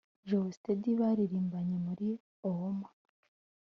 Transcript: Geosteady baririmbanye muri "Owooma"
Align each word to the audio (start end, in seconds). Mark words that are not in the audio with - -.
Geosteady 0.27 0.91
baririmbanye 0.99 1.75
muri 1.85 2.07
"Owooma" 2.47 2.89